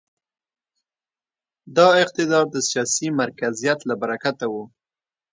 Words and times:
دا 1.77 1.87
اقتدار 2.03 2.45
د 2.51 2.55
سیاسي 2.69 3.07
مرکزیت 3.19 3.79
له 3.89 3.95
برکته 4.01 4.45
و. 4.53 4.55